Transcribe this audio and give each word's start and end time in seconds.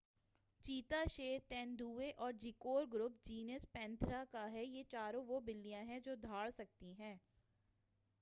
چیتا 0.61 1.03
شیر، 1.11 1.39
تیندوے 1.47 2.11
اور 2.17 2.33
جیگور 2.33 2.85
گروپ 2.93 3.11
جینس 3.23 3.65
پینتھیرا 3.71 4.23
کا 4.31 4.51
ہے۔ 4.51 4.63
یہ 4.65 4.83
چاروں 4.83 5.25
وہ 5.25 5.39
بلیاں 5.39 5.83
ہیں 5.83 5.99
جو 5.99 6.15
دھاڑ 6.15 6.49
سکتی 6.49 6.93
ہیں۔ 6.99 7.15